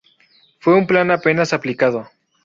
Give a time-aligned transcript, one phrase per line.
[0.57, 2.09] Fue un plan apenas aplicado.